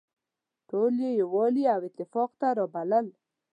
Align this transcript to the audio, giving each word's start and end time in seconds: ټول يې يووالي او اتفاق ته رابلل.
ټول 0.69 0.93
يې 1.03 1.11
يووالي 1.21 1.63
او 1.75 1.79
اتفاق 1.89 2.29
ته 2.39 2.47
رابلل. 2.57 3.07